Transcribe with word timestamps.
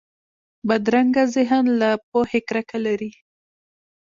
بدرنګه 0.67 1.23
ذهن 1.35 1.63
له 1.81 1.89
پوهې 2.09 2.39
کرکه 2.49 2.77
لري 2.85 3.11